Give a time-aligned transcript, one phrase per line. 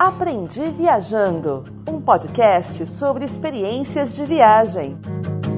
[0.00, 4.98] Aprendi Viajando, um podcast sobre experiências de viagem.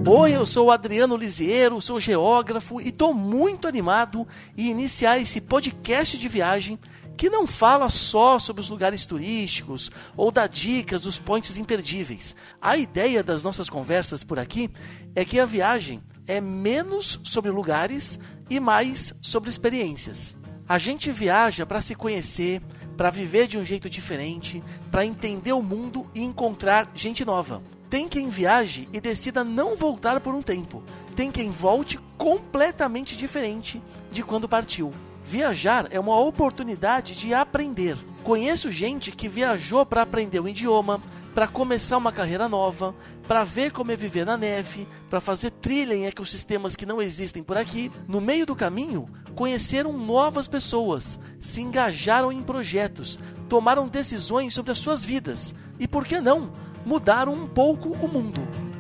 [0.05, 4.27] Oi, eu sou Adriano Lisiero, sou geógrafo e estou muito animado
[4.59, 6.77] em iniciar esse podcast de viagem
[7.17, 12.35] que não fala só sobre os lugares turísticos ou dá dicas dos pontos imperdíveis.
[12.61, 14.69] A ideia das nossas conversas por aqui
[15.15, 18.19] é que a viagem é menos sobre lugares
[18.51, 20.37] e mais sobre experiências.
[20.69, 22.63] A gente viaja para se conhecer,
[22.97, 27.63] para viver de um jeito diferente, para entender o mundo e encontrar gente nova.
[27.89, 30.83] Tem quem viaje e decida não voltar por um tempo.
[31.15, 34.91] Tem quem volte completamente diferente de quando partiu.
[35.25, 37.97] Viajar é uma oportunidade de aprender.
[38.23, 41.01] Conheço gente que viajou para aprender o idioma,
[41.35, 42.95] para começar uma carreira nova,
[43.27, 47.43] para ver como é viver na neve, para fazer trilha em ecossistemas que não existem
[47.43, 47.91] por aqui.
[48.07, 53.19] No meio do caminho, conheceram novas pessoas, se engajaram em projetos,
[53.49, 56.51] tomaram decisões sobre as suas vidas e, por que não,
[56.85, 58.72] mudaram um pouco o mundo.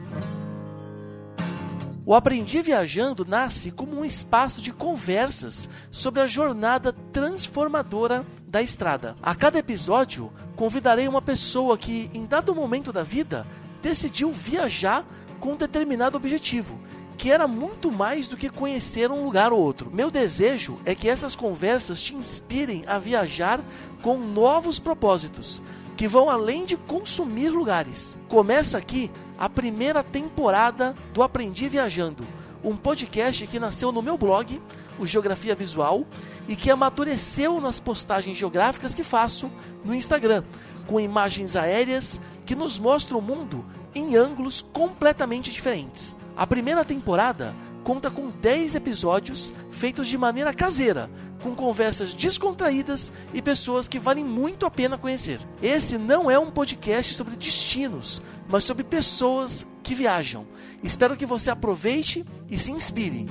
[2.12, 9.16] O Aprendi Viajando nasce como um espaço de conversas sobre a jornada transformadora da estrada.
[9.22, 13.46] A cada episódio, convidarei uma pessoa que, em dado momento da vida,
[13.80, 15.06] decidiu viajar
[15.40, 16.78] com um determinado objetivo,
[17.16, 19.90] que era muito mais do que conhecer um lugar ou outro.
[19.90, 23.58] Meu desejo é que essas conversas te inspirem a viajar
[24.02, 25.62] com novos propósitos
[26.02, 28.16] que vão além de consumir lugares.
[28.28, 29.08] Começa aqui
[29.38, 32.24] a primeira temporada do Aprendi Viajando,
[32.64, 34.60] um podcast que nasceu no meu blog,
[34.98, 36.04] o Geografia Visual,
[36.48, 39.48] e que amadureceu nas postagens geográficas que faço
[39.84, 40.42] no Instagram,
[40.88, 43.64] com imagens aéreas que nos mostram o mundo
[43.94, 46.16] em ângulos completamente diferentes.
[46.36, 51.08] A primeira temporada conta com 10 episódios feitos de maneira caseira,
[51.42, 55.40] com conversas descontraídas e pessoas que valem muito a pena conhecer.
[55.60, 60.46] Esse não é um podcast sobre destinos, mas sobre pessoas que viajam.
[60.82, 63.26] Espero que você aproveite e se inspire.